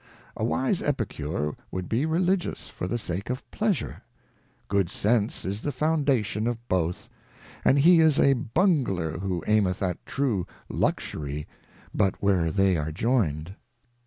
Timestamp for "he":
7.77-7.99